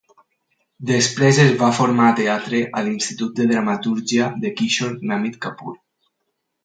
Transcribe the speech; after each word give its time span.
Després 0.91 1.41
es 1.43 1.51
va 1.59 1.67
formar 1.81 2.07
a 2.11 2.15
teatre 2.21 2.61
al 2.81 2.89
institut 2.93 3.37
de 3.43 3.47
dramatúrgia 3.55 4.31
de 4.47 4.53
"Kishore 4.63 5.11
Namit 5.13 5.39
Kapoor". 5.47 5.81